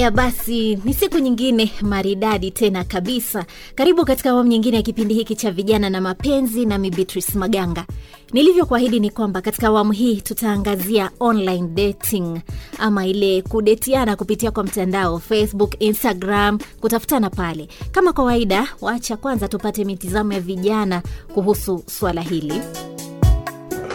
[0.00, 3.44] Haya basi, ni siku nyingine maridadi tena kabisa.
[3.74, 7.84] Karibu katika awamu nyingine ya kipindi hiki cha vijana na mapenzi, nami Beatrice Maganga.
[8.32, 12.40] Nilivyokuahidi ni kwamba katika awamu hii tutaangazia online dating
[12.78, 17.68] ama ile kudetiana kupitia kwa mtandao Facebook, Instagram, kutafutana pale.
[17.92, 21.02] Kama kawaida, wacha kwanza tupate mitizamo ya vijana
[21.34, 22.62] kuhusu swala hili.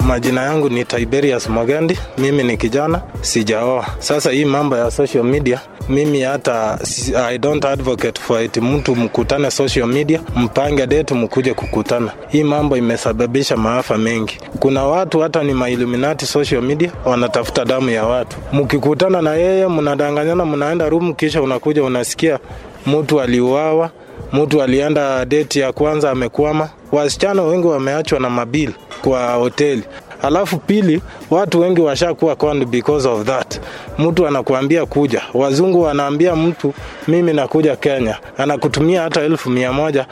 [0.08, 3.86] Majina yangu ni Tiberius Mogandi, mimi ni kijana, sijaoa.
[4.00, 6.80] Sasa hii mambo ya social media mimi hata
[7.28, 8.58] I don't advocate for it.
[8.58, 12.12] Mtu mkutane social media, mpange date, mkuje kukutana.
[12.30, 14.38] Hii mambo imesababisha maafa mengi.
[14.60, 18.38] Kuna watu hata ni mailuminati social media, wanatafuta damu ya watu.
[18.54, 22.40] Mkikutana na yeye, mnadanganyana, mnaenda room, kisha unakuja unasikia
[22.88, 23.90] mtu aliuawa,
[24.34, 26.70] mtu alienda date ya kwanza amekwama.
[26.92, 28.74] Wasichana wengi wameachwa na mabili
[29.04, 29.84] kwa hoteli.
[30.26, 33.60] Alafu pili, watu wengi washakuwa conned because of that.
[34.00, 36.74] Mtu anakuambia kuja, wazungu wanaambia mtu
[37.08, 40.06] mimi nakuja Kenya, anakutumia hata elfu mia moja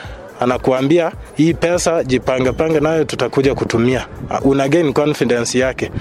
[0.44, 4.06] anakuambia hii pesa jipange pange nayo tutakuja kutumia.
[4.44, 5.92] Una gain confidence yake,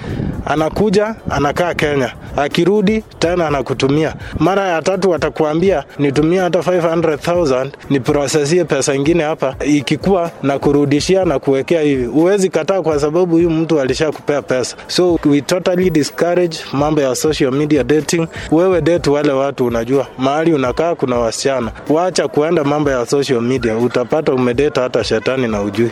[0.45, 4.13] anakuja anakaa Kenya, akirudi tena anakutumia.
[4.39, 11.39] Mara ya tatu atakuambia nitumia hata 500,000 niprosesie pesa ingine hapa, ikikuwa na kurudishia na
[11.39, 12.05] kuwekea hivi.
[12.05, 14.75] Huwezi kataa kwa sababu huyu mtu alishakupea pesa.
[14.87, 18.27] So we totally discourage mambo ya social media dating.
[18.51, 23.77] Wewe date wale watu unajua mahali unakaa kuna wasichana, wacha kuenda mambo ya social media,
[23.77, 25.91] utapata umedeta hata shetani na ujui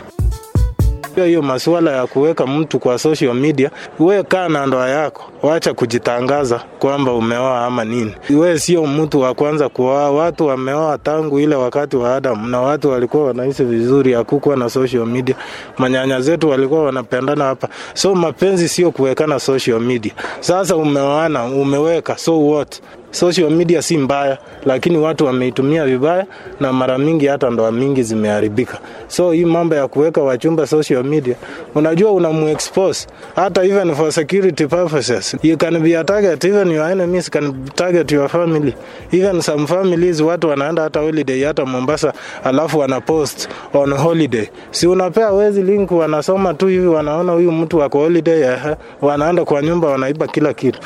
[1.16, 6.60] hiyo masuala ya kuweka mtu kwa social media, we kaa na ndoa yako, wacha kujitangaza
[6.78, 8.14] kwamba umeoa ama nini.
[8.30, 12.90] We sio mtu wa kwanza kuoa, watu wameoa tangu ile wakati wa Adamu, na watu
[12.90, 15.34] walikuwa wanaishi vizuri, hakukuwa na social media.
[15.78, 20.12] Manyanya zetu walikuwa wanapendana hapa, so mapenzi sio kuwekana social media.
[20.40, 22.80] Sasa umeoana, umeweka, so what?
[23.12, 26.26] Social media si mbaya, lakini watu wameitumia vibaya,
[26.60, 28.78] na mara mingi hata ndoa mingi zimeharibika.
[29.08, 31.34] So hii mambo ya kuweka wachumba social media,
[31.74, 35.36] unajua unamuexpose hata even for security purposes.
[35.42, 38.74] You can be a target, even your enemies can target your family.
[39.12, 42.12] Even some families, watu wanaenda hata holiday hata Mombasa,
[42.44, 44.46] alafu wanapost on holiday.
[44.70, 48.44] Si unapea wezi link, wanasoma tu hivi, wanaona huyu mtu wako holiday,
[49.00, 50.80] wanaenda kwa nyumba, wanaiba kila kitu.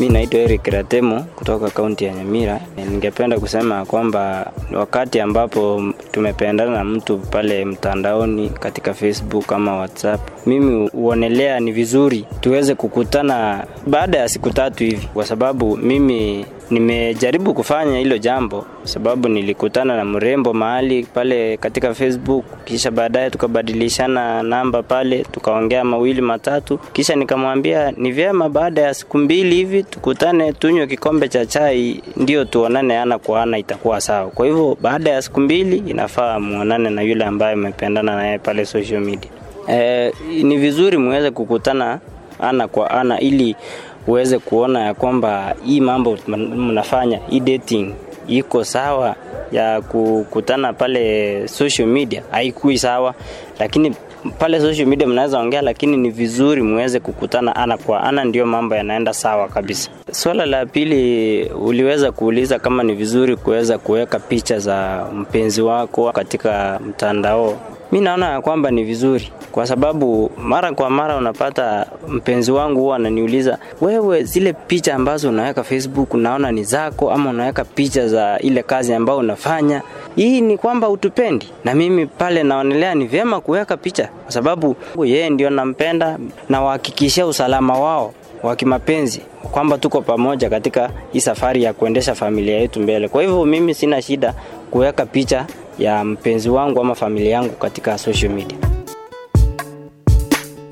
[0.00, 2.60] Mi naitwa Eric Ratemo kutoka kaunti ya Nyamira.
[2.76, 10.88] Ningependa kusema kwamba wakati ambapo tumependana na mtu pale mtandaoni katika Facebook ama WhatsApp, mimi
[10.88, 17.98] huonelea ni vizuri tuweze kukutana baada ya siku tatu hivi, kwa sababu mimi nimejaribu kufanya
[17.98, 25.24] hilo jambo sababu nilikutana na mrembo mahali pale katika Facebook, kisha baadaye tukabadilishana namba pale,
[25.32, 31.28] tukaongea mawili matatu, kisha nikamwambia ni vyema baada ya siku mbili hivi tukutane, tunywe kikombe
[31.28, 34.30] cha chai, ndio tuonane ana kwa ana, itakuwa sawa.
[34.30, 39.00] Kwa hivyo baada ya siku mbili inafaa muonane na yule ambaye mmependana naye pale social
[39.00, 39.30] media.
[39.70, 42.00] E, ni vizuri muweze kukutana
[42.40, 43.56] ana kwa ana ili
[44.06, 47.94] uweze kuona ya kwamba hii mambo mnafanya hii dating
[48.28, 49.14] iko sawa
[49.52, 52.22] ya kukutana pale social media?
[52.30, 53.14] Haikui sawa
[53.58, 53.94] lakini
[54.38, 58.74] pale social media mnaweza ongea lakini ni vizuri muweze kukutana ana kwa ana ndio mambo
[58.74, 59.90] yanaenda sawa kabisa.
[60.10, 66.80] Swala la pili uliweza kuuliza kama ni vizuri kuweza kuweka picha za mpenzi wako katika
[66.88, 67.58] mtandao
[67.92, 72.96] mi naona ya kwamba ni vizuri kwa sababu mara kwa mara unapata mpenzi wangu huwa
[72.96, 78.62] ananiuliza wewe zile picha ambazo unaweka facebook unaona ni zako ama unaweka picha za ile
[78.62, 79.82] kazi ambayo unafanya?
[80.16, 85.30] Hii ni kwamba utupendi na mimi pale naonelea ni vyema kuweka picha kwa sababu yeye
[85.30, 86.18] ndio nampenda
[86.48, 86.78] na
[87.26, 89.20] usalama wao wa kimapenzi
[89.50, 93.08] kwamba tuko pamoja katika hii safari ya kuendesha familia yetu mbele.
[93.08, 94.34] Kwa hivyo mimi sina shida
[94.70, 95.46] kuweka picha
[95.80, 98.58] ya mpenzi wangu ama familia yangu katika social media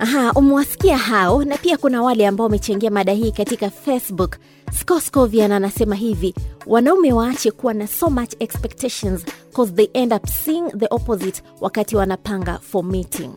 [0.01, 4.37] Aha, umewasikia hao, na pia kuna wale ambao wamechangia mada hii katika Facebook.
[4.81, 6.35] Scoscovian anasema hivi,
[6.67, 9.25] wanaume waache kuwa na so much expectations
[9.57, 13.31] cause they end up seeing the opposite wakati wanapanga for meeting.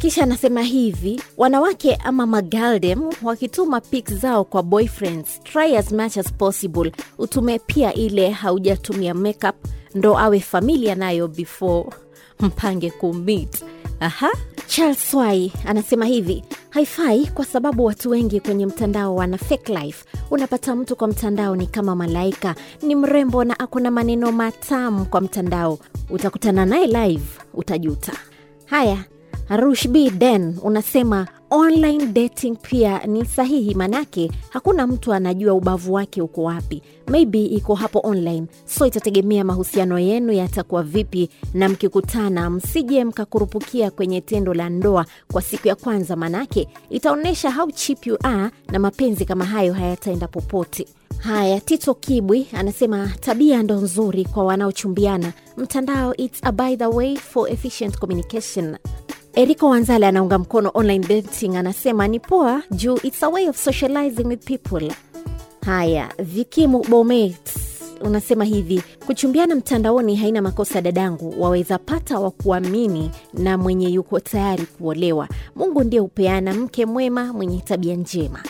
[0.00, 6.32] Kisha anasema hivi, wanawake ama magaldem wakituma pics zao kwa boyfriends, try as much as
[6.32, 9.54] possible utume pia ile haujatumia makeup
[9.94, 11.90] ndo awe familia nayo before
[12.40, 13.64] mpange kumit.
[14.00, 14.30] Aha.
[14.66, 20.04] Charles Swai anasema hivi, haifai kwa sababu watu wengi kwenye mtandao wana fake life.
[20.30, 25.78] Unapata mtu kwa mtandao ni kama malaika, ni mrembo na akona maneno matamu kwa mtandao,
[26.10, 27.24] utakutana naye live
[27.54, 28.12] utajuta.
[28.66, 29.04] Haya,
[29.50, 36.42] rushb Den unasema online dating pia ni sahihi manake hakuna mtu anajua ubavu wake uko
[36.42, 36.82] wapi.
[37.06, 38.46] Maybe iko hapo online.
[38.66, 45.42] So itategemea mahusiano yenu yatakuwa vipi na mkikutana msije mkakurupukia kwenye tendo la ndoa kwa
[45.42, 50.86] siku ya kwanza manake itaonyesha how cheap you are na mapenzi kama hayo hayataenda popote.
[51.18, 55.32] Haya tito kibwi anasema tabia ndo nzuri kwa wanaochumbiana.
[55.56, 58.76] Mtandao its a by the way for efficient communication
[59.34, 64.24] eriko wanzale anaunga mkono online dating anasema ni poa juu its a way of socializing
[64.24, 64.92] with people.
[65.66, 67.54] Haya vikimu bomet
[68.00, 74.66] unasema hivi kuchumbiana mtandaoni haina makosa dadangu waweza pata wa kuamini na mwenye yuko tayari
[74.66, 75.28] kuolewa.
[75.56, 78.42] Mungu ndiye hupeana mke mwema mwenye tabia njema.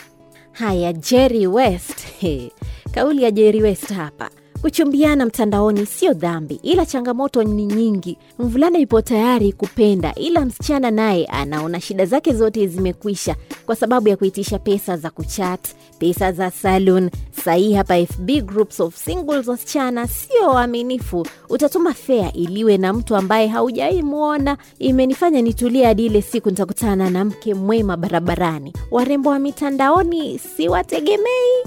[0.51, 1.97] Haya jerry west
[2.93, 4.29] kauli ya jerry west hapa
[4.61, 8.17] kuchumbiana mtandaoni sio dhambi ila changamoto ni nyingi.
[8.39, 13.35] Mvulana yupo tayari kupenda ila msichana naye anaona shida zake zote zimekwisha
[13.65, 15.67] kwa sababu ya kuitisha pesa za kuchat
[15.99, 17.09] pesa za salon.
[17.45, 21.27] Sahii hapa fb groups of singles wasichana sio waaminifu.
[21.49, 27.25] Utatuma fea iliwe na mtu ambaye haujai mwona imenifanya nitulie hadi ile siku nitakutana na
[27.25, 28.73] mke mwema barabarani.
[28.91, 31.63] Warembo wa mitandaoni siwategemei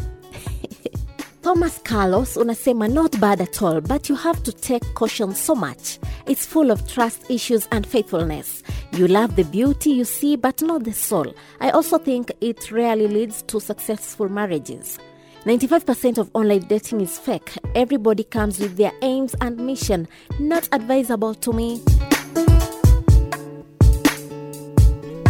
[1.43, 5.99] Thomas Carlos unasema not bad at all but you have to take caution so much.
[6.27, 8.63] It's full of trust issues and faithfulness.
[8.93, 11.35] You love the beauty you see but not the soul.
[11.61, 15.01] I also think it rarely leads to successful marriages.
[15.45, 17.59] 95% of online dating is fake.
[17.75, 20.07] Everybody comes with their aims and mission.
[20.39, 21.83] Not advisable to me.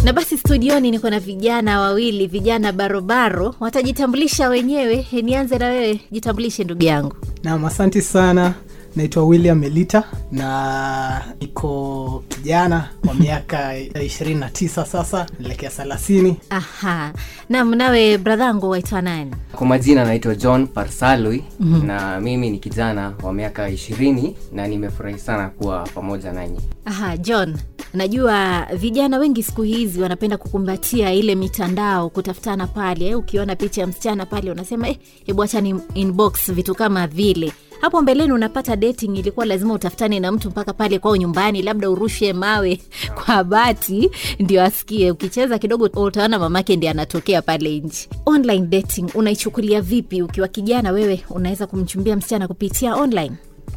[0.03, 3.55] Na basi studioni niko na vijana wawili vijana barobaro.
[3.59, 5.07] Watajitambulisha wenyewe.
[5.23, 5.99] Nianze na wewe.
[6.11, 7.15] Jitambulishe ndugu yangu.
[7.43, 8.53] Naam, asante sana.
[8.95, 16.35] Naitwa William Melita na niko kijana wa miaka 29 sasa, naelekea 30.
[16.49, 17.13] aha.
[17.49, 19.31] Nam nawe bradhangu waitwa nani
[19.63, 21.87] kwa majina naitwa john Parsalwi mm-hmm.
[21.87, 27.57] na mimi ni kijana wa miaka ishirini na nimefurahi sana kuwa pamoja nanyi aha john
[27.93, 33.87] najua vijana wengi siku hizi wanapenda kukumbatia ile mitandao kutafutana pale eh, ukiona picha ya
[33.87, 39.17] msichana pale unasema eh, hebu acha ni inbox vitu kama vile hapo mbeleni unapata dating
[39.17, 42.81] ilikuwa lazima utafutane na mtu mpaka pale kwao nyumbani labda urushe mawe
[43.25, 45.11] kwa bati ndio asikie.
[45.11, 50.21] Ukicheza kidogo utaona mamake ndi anatokea pale nji online dating unaichukulia vipi?
[50.21, 53.31] Ukiwa kijana wewe unaweza kumchumbia msichana kupitia online?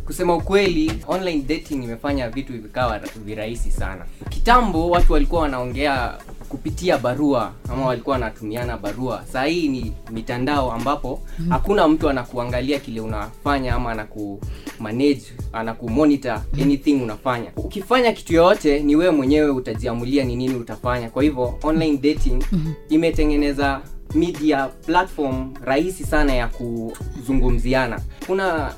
[0.04, 4.04] Kusema ukweli online dating imefanya vitu vikawa virahisi sana.
[4.28, 6.14] Kitambo watu walikuwa wanaongea
[6.48, 11.48] kupitia barua ama walikuwa wanatumiana barua saa hii ni mitandao ambapo mm.
[11.50, 14.40] hakuna mtu anakuangalia kile unafanya ama anaku
[14.80, 15.22] manage
[15.52, 21.58] anakumonitor anything unafanya ukifanya kitu yoyote ni wewe mwenyewe utajiamulia ni nini utafanya kwa hivyo
[21.62, 22.74] online dating mm.
[22.88, 23.80] imetengeneza
[24.14, 28.72] media platform rahisi sana ya kuzungumziana kuna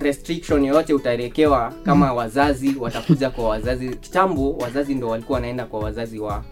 [0.00, 3.88] restriction yoyote utaelekewa kama wazazi watakuja kwa wazazi.
[3.88, 6.44] Kitambo wazazi ndo walikuwa wanaenda kwa wazazi wa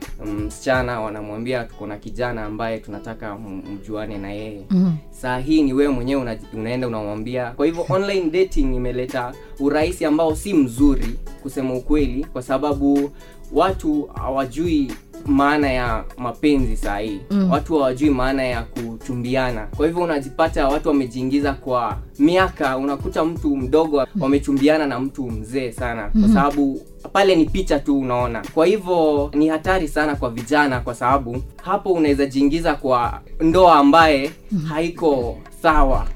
[0.47, 3.39] msichana um, wanamwambia tuko na kijana ambaye tunataka
[3.75, 4.63] mjuane na yeye.
[4.71, 4.97] Mm.
[5.11, 7.51] saa hii ni wewe mwenyewe una, unaenda unamwambia.
[7.51, 13.11] Kwa hivyo online dating imeleta urahisi ambao si mzuri kusema ukweli kwa sababu
[13.53, 14.93] watu hawajui
[15.27, 17.21] maana ya mapenzi sahii.
[17.31, 17.51] Mm.
[17.51, 19.67] watu hawajui maana ya kuchumbiana.
[19.77, 26.11] Kwa hivyo unajipata watu wamejiingiza kwa miaka unakuta mtu mdogo wamechumbiana na mtu mzee sana.
[26.21, 26.81] Kwa sababu
[27.13, 28.43] pale ni picha tu unaona.
[28.55, 34.31] Kwa hivyo ni hatari sana kwa vijana kwa sababu hapo unaweza jiingiza kwa ndoa ambaye
[34.69, 36.07] haiko sawa.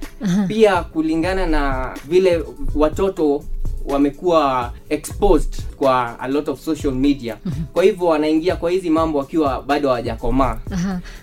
[0.49, 2.45] Pia kulingana na vile
[2.75, 3.43] watoto
[3.89, 7.37] wamekuwa exposed kwa a lot of social media.
[7.73, 10.59] Kwa hivyo wanaingia kwa hizi mambo wakiwa bado hawajakomaa.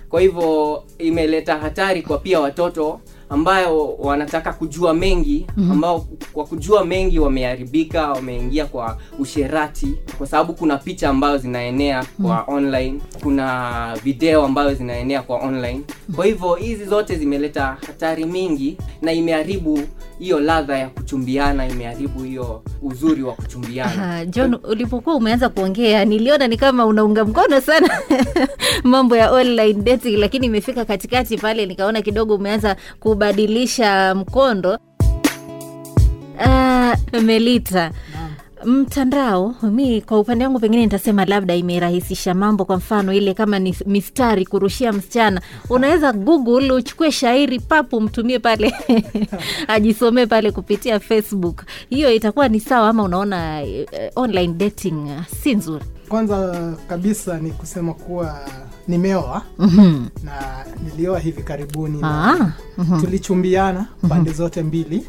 [0.09, 7.19] Kwa hivyo imeleta hatari kwa pia watoto ambayo wanataka kujua mengi ambao kwa kujua mengi
[7.19, 14.73] wameharibika wameingia kwa usherati kwa sababu kuna picha ambayo zinaenea kwa online kuna video ambayo
[14.73, 15.81] zinaenea kwa online.
[16.15, 19.79] Kwa hivyo hizi zote zimeleta hatari mingi na imeharibu
[20.23, 23.91] hiyo ladha ya kuchumbiana imeharibu hiyo uzuri wa kuchumbiana.
[23.91, 27.99] Aha, john ulipokuwa umeanza kuongea niliona ni kama unaunga mkono sana
[28.83, 34.79] mambo ya online dating lakini imefika katikati pale nikaona kidogo umeanza kubadilisha mkondo.
[36.45, 37.91] Uh, melita
[38.65, 43.75] mtandao mi kwa upande wangu pengine nitasema labda imerahisisha mambo kwa mfano ile kama ni
[43.85, 45.41] mistari kurushia msichana.
[45.69, 48.73] Unaweza google uchukue shairi papu mtumie pale
[49.67, 51.63] ajisomee pale kupitia facebook.
[51.89, 55.85] Hiyo itakuwa ni sawa ama unaona uh, online dating uh, si nzuri?
[56.09, 56.55] Kwanza
[56.87, 58.39] kabisa ni kusema kuwa
[58.87, 60.05] nimeoa Mhm.
[60.23, 63.01] na nilioa hivi karibuni na mm-hmm.
[63.01, 65.07] tulichumbiana pande zote mbili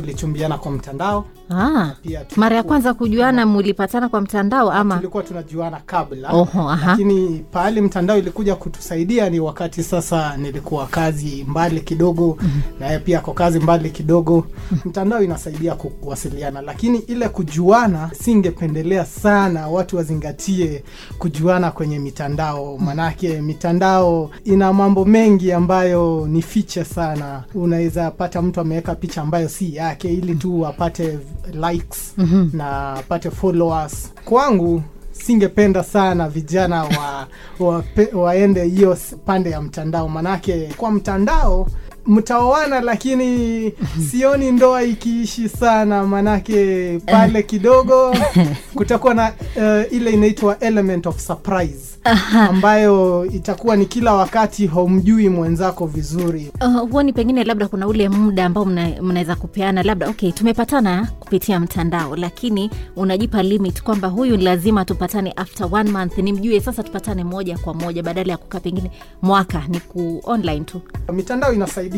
[0.00, 1.24] tulichumbiana kwa mtandao.
[1.50, 1.90] Ah.
[2.02, 4.96] pia mara ya kwanza kujuana mulipatana kwa mtandao ama?
[4.96, 6.30] Tulikuwa tunajuana kabla.
[6.32, 6.90] Oho, aha.
[6.90, 12.38] lakini pahali mtandao ilikuja kutusaidia ni wakati sasa nilikuwa kazi mbali kidogo
[12.80, 14.46] na yeye pia ako kazi mbali kidogo.
[14.84, 20.84] Mtandao inasaidia ku- kuwasiliana lakini ile kujuana singependelea sana watu wazingatie
[21.18, 22.78] kujuana kwenye mitandao.
[22.78, 27.44] Manake mitandao ina mambo mengi ambayo ni fiche sana.
[27.54, 31.18] Unaweza pata mtu ameweka picha ambayo si yake ili tu apate
[31.52, 32.14] likes
[32.52, 34.12] na apate followers.
[34.24, 34.82] Kwangu
[35.12, 37.26] singependa sana vijana wa,
[37.60, 40.08] wa, waende hiyo pande ya mtandao.
[40.08, 41.66] Manake kwa mtandao
[42.06, 43.72] mtaoana lakini
[44.10, 46.04] sioni ndoa ikiishi sana.
[46.06, 48.16] Manake pale kidogo
[48.74, 51.90] kutakuwa na uh, ile inaitwa element of surprise
[52.48, 56.52] ambayo itakuwa ni kila wakati haumjui mwenzako vizuri.
[56.60, 58.64] Uh, huoni pengine labda kuna ule muda ambao
[59.00, 65.68] mnaweza kupeana labda okay tumepatana kupitia mtandao lakini unajipa limit kwamba huyu lazima tupatane after
[65.72, 68.90] one month nimjue sasa tupatane moja kwa moja badala ya kukaa pengine
[69.22, 70.80] mwaka ni ku online tu.
[71.12, 71.89] Mitandao inasaidia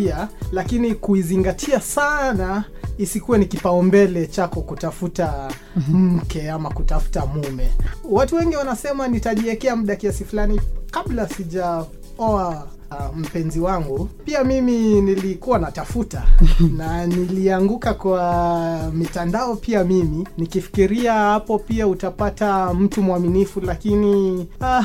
[0.53, 2.65] lakini kuizingatia sana
[2.99, 5.51] isikuwe ni kipaumbele chako kutafuta
[5.89, 7.71] mke ama kutafuta mume.
[8.11, 14.09] Watu wengi wanasema nitajiwekea muda kiasi fulani kabla sijaoa uh, mpenzi wangu.
[14.25, 16.23] Pia mimi nilikuwa natafuta
[16.79, 20.29] na nilianguka kwa mitandao pia mimi.
[20.39, 24.85] Nikifikiria hapo pia utapata mtu mwaminifu lakini ah,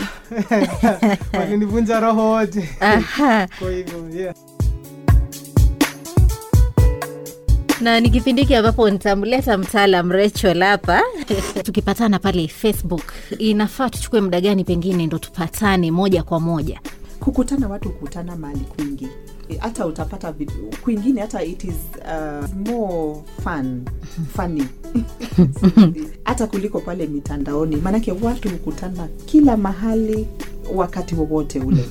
[1.40, 2.70] walinivunja roho wote.
[3.60, 4.36] Kwa hivyo yeah.
[7.82, 11.02] Na ni kipindi hiki ambapo nitamleta mtaalam Rachel hapa.
[11.64, 16.80] Tukipatana pale facebook inafaa tuchukue muda gani pengine ndo tupatane moja kwa moja?
[17.20, 19.08] Kukutana watu kukutana mahali kwingi.
[19.50, 20.34] E, hata utapata
[20.84, 23.82] kwingine hata it is uh, more fun
[24.36, 24.64] funny.
[26.24, 30.28] Hata kuliko pale mitandaoni maanake watu hukutana kila mahali
[30.76, 31.86] wakati wowote ule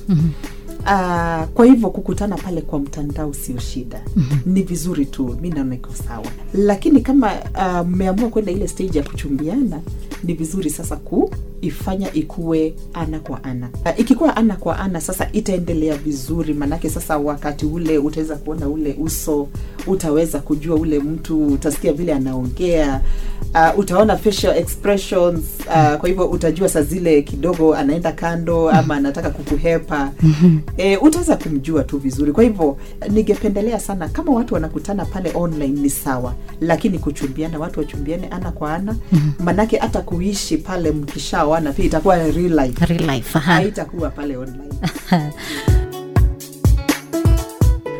[0.87, 4.01] Uh, kwa hivyo kukutana pale kwa mtandao sio shida.
[4.15, 4.53] Mm-hmm.
[4.53, 6.25] ni vizuri tu mi naona iko sawa.
[6.53, 9.79] Lakini kama uh, mmeamua kwenda ile stage ya kuchumbiana
[10.23, 13.69] ni vizuri sasa kuifanya ikuwe ana kwa ana.
[13.85, 18.95] Uh, ikikuwa ana kwa ana sasa itaendelea vizuri manake sasa wakati ule utaweza kuona ule
[19.01, 19.47] uso
[19.87, 23.01] utaweza kujua ule mtu utasikia vile anaongea
[23.53, 29.29] uh, utaona facial expressions uh, kwa hivyo utajua saa zile kidogo anaenda kando ama anataka
[29.29, 30.11] kukuhepa.
[30.77, 32.31] E, utaweza kumjua tu vizuri.
[32.31, 32.77] Kwa hivyo
[33.09, 38.73] ningependelea sana kama watu wanakutana pale online ni sawa lakini kuchumbiana watu wachumbiane ana kwa
[38.73, 38.95] ana
[39.39, 42.85] manake hata kuishi pale mkishaoana pia itakuwa real life.
[42.85, 44.73] Real life, haitakuwa pale online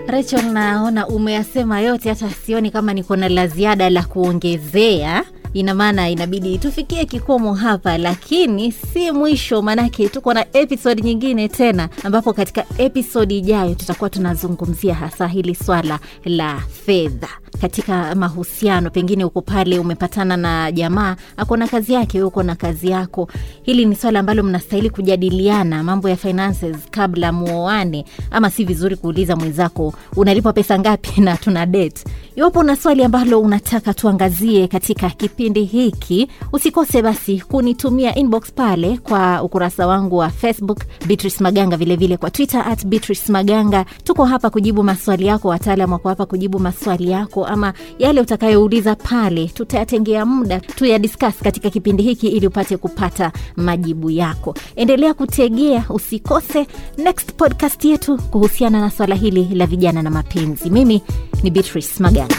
[0.08, 5.24] Rachel, naona umeyasema yote, hata sioni kama niko na la ziada la kuongezea.
[5.58, 11.90] Ina maana inabidi tufikie kikomo hapa, lakini si mwisho, maanake tuko na episode nyingine tena,
[12.04, 17.28] ambapo katika episode ijayo tutakuwa tunazungumzia hasa hili swala la fedha
[17.62, 18.90] katika mahusiano.
[18.90, 23.30] Pengine uko pale umepatana na jamaa ako na kazi yake, uko na kazi yako.
[23.64, 29.36] Hili ni swala ambalo mnastahili kujadiliana, mambo ya finances kabla muoane, ama si vizuri kuuliza
[29.36, 32.04] mwenzako unalipwa pesa ngapi na tuna date.
[32.36, 39.44] Iwapo una swali ambalo unataka tuangazie katika kipindi hiki, usikose basi kunitumia inbox pale kwa
[39.44, 43.86] ukurasa wangu wa Facebook Beatrice Maganga, vilevile vile kwa Twitter at Beatrice Maganga.
[44.04, 49.48] Tuko hapa kujibu maswali yako, wataalam wako hapa kujibu maswali yako, ama yale utakayouliza pale,
[49.48, 54.54] tutayatengea muda tuyadiscuss katika kipindi hiki ili upate kupata majibu yako.
[54.76, 60.70] Endelea kutegea, usikose next podcast yetu kuhusiana na swala hili la vijana na mapenzi.
[60.70, 61.02] Mimi
[61.44, 62.36] ni Beatrice Maganga.